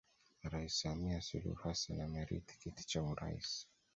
[0.51, 3.67] Rais Samia Suluhu Hassan amerithi kiti cha urais